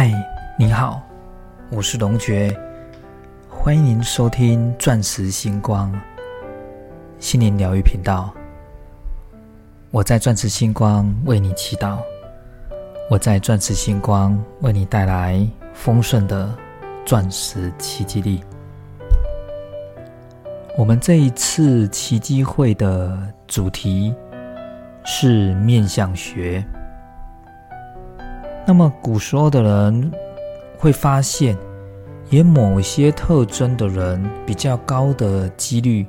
[0.00, 0.12] 嗨，
[0.56, 1.02] 你好，
[1.72, 2.56] 我是龙觉，
[3.48, 5.92] 欢迎您收听钻石星光
[7.18, 8.32] 心灵疗愈频道。
[9.90, 11.98] 我在钻石星光为你祈祷，
[13.10, 16.56] 我在钻石星光为你带来丰盛的
[17.04, 18.40] 钻石奇迹力。
[20.76, 23.18] 我们这一次奇迹会的
[23.48, 24.14] 主题
[25.04, 26.64] 是面相学。
[28.68, 30.12] 那么，古时候的人
[30.76, 31.56] 会发现，
[32.28, 36.06] 有某些特征的人比较高的几率，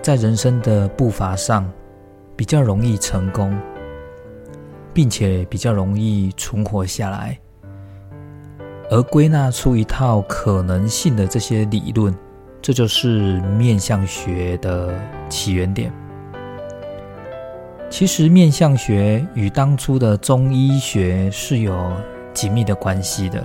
[0.00, 1.68] 在人生的步伐上
[2.36, 3.52] 比较容易成功，
[4.94, 7.36] 并且比较容易存活下来，
[8.88, 12.16] 而归纳出一套可能性的这些理论，
[12.62, 14.94] 这就是面相学的
[15.28, 15.92] 起源点。
[17.90, 21.90] 其实面相学与当初的中医学是有
[22.34, 23.42] 紧密的关系的，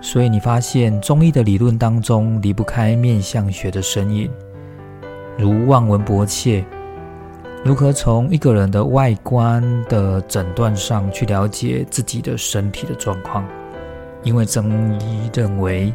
[0.00, 4.30] 所以你发现中医的理论当中离不开面相学的身影，
[5.36, 6.64] 如望闻博切，
[7.64, 13.44] 如何从一个人的外观的诊断上去了解自己的身体的状况，
[14.22, 15.92] 因为中医认为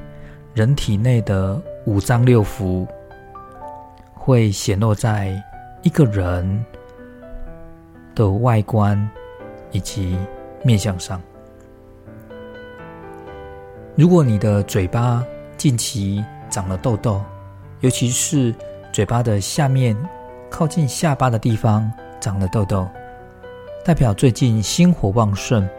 [0.54, 2.86] 人体内的五脏六腑
[4.14, 5.34] 会显露在
[5.82, 6.64] 一个人。
[8.18, 9.00] 的外观
[9.72, 10.18] 以及
[10.64, 11.22] 面相上，
[13.96, 15.24] 如果你的嘴巴
[15.56, 17.22] 近期长了痘痘，
[17.82, 18.56] 尤其是
[18.92, 19.96] 嘴巴的下面
[20.50, 22.88] 靠近下巴的地方长了痘痘，
[23.86, 25.70] 代表最近心火旺盛，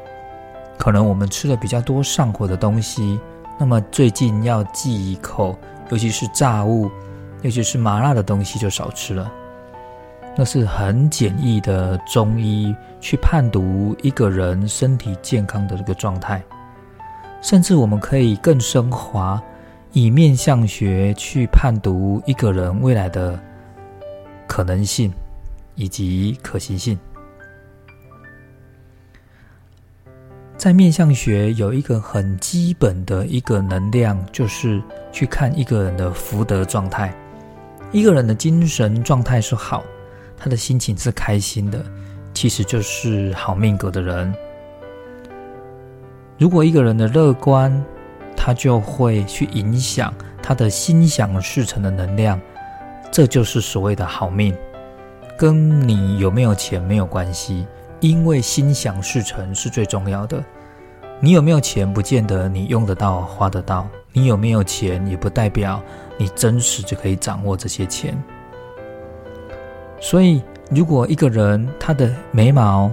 [0.78, 3.18] 可能我们吃了比较多上火的东西，
[3.58, 5.58] 那么最近要忌一口，
[5.90, 6.88] 尤其是炸物，
[7.42, 9.28] 尤其是麻辣的东西就少吃了。
[10.40, 16.40] 那是很简易的中医去判读一个人身体健康的这个状态，
[17.42, 19.42] 甚至我们可以更升华，
[19.92, 23.36] 以面相学去判读一个人未来的
[24.46, 25.12] 可能性
[25.74, 26.96] 以及可行性。
[30.56, 34.80] 在面相学有一个很基本的一个能量，就是
[35.10, 37.12] 去看一个人的福德状态，
[37.90, 39.82] 一个人的精神状态是好。
[40.38, 41.84] 他的心情是开心的，
[42.32, 44.32] 其实就是好命格的人。
[46.38, 47.84] 如果一个人的乐观，
[48.36, 52.40] 他就会去影响他的心想事成的能量，
[53.10, 54.54] 这就是所谓的好命。
[55.36, 57.66] 跟你有没有钱没有关系，
[58.00, 60.42] 因为心想事成是最重要的。
[61.20, 65.82] 你有没有钱，不见得你用得到花得到；你有没有钱，也不代表
[66.16, 68.16] 你真实就可以掌握这些钱。
[70.00, 72.90] 所以，如果一个人他的眉毛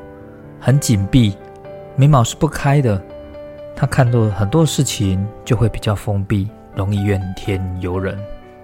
[0.60, 1.38] 很紧闭，
[1.96, 3.02] 眉毛是不开的，
[3.76, 8.18] 他看到很多事情就会比较封闭，容易怨天尤人。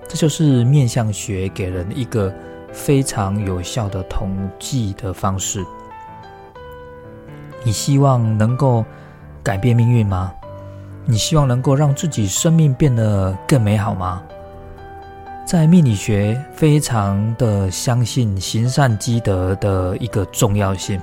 [0.07, 2.33] 这就是面相学给人一个
[2.73, 5.63] 非常有效的统计的方式。
[7.63, 8.83] 你希望能够
[9.43, 10.33] 改变命运吗？
[11.05, 14.21] 你希望能够让自己生命变得更美好吗？
[15.51, 20.97] 在命理学非常的相信行善积德的一个重要性，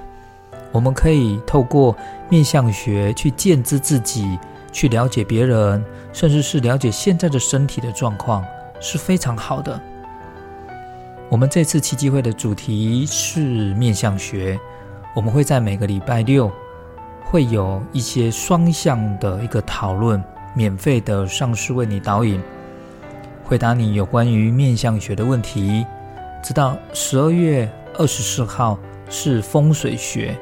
[0.73, 1.95] 我们可以透过
[2.31, 4.39] 面相学去见知自己，
[4.73, 8.43] 去了解别人，甚至是了解现在的身体的状况，
[8.81, 9.79] 是非常好的。
[11.29, 14.59] 我们这次奇迹会的主题是面相学，
[15.15, 16.51] 我们会在每个礼拜六
[17.23, 22.41] 会有一些双向的一个讨论，免费的上师为你导引。
[23.49, 25.87] 回答你有关于面相学的问题，
[26.43, 27.67] 直到十二月
[27.97, 28.79] 二十四号
[29.09, 30.37] 是风水学，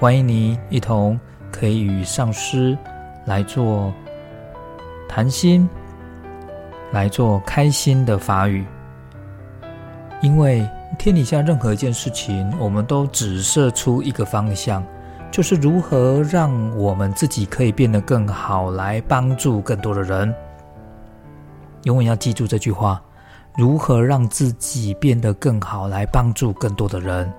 [0.00, 1.18] 欢迎你一同
[1.52, 2.76] 可以与上师
[3.26, 3.94] 来做
[5.08, 5.70] 谈心，
[6.90, 8.66] 来做开心的法语。
[10.20, 14.84] 因为天底下任何一件事情，我们都只射出一个方向，
[15.30, 20.34] 就是如何让我们自己可以变得更好，来帮助更多的人。
[21.84, 23.02] 永远要记住这句话：
[23.56, 27.32] 如何让自己变得更好，来帮助更多的人。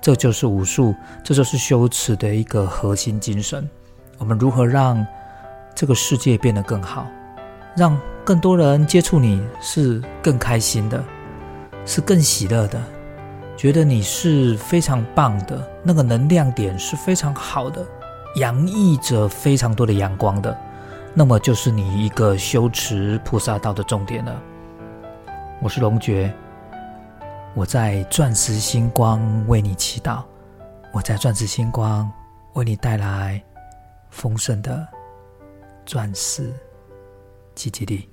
[0.00, 3.68] 这就是武术，这就是修持的一个核心精神。
[4.18, 5.06] 我们如何让
[5.74, 7.06] 这个世界变得更好，
[7.76, 11.02] 让更多人接触你是更开心的，
[11.86, 12.82] 是更喜乐的，
[13.56, 17.86] 觉得你是非常棒的，那个能量点是非常好的，
[18.36, 20.56] 洋溢着非常多的阳光的。
[21.14, 24.42] 那么就是你一个修持菩萨道的重点了。
[25.60, 26.32] 我是龙觉，
[27.54, 30.22] 我在钻石星光为你祈祷，
[30.90, 32.10] 我在钻石星光
[32.54, 33.42] 为你带来
[34.08, 34.88] 丰盛的
[35.84, 36.50] 钻石
[37.54, 38.08] 积极力。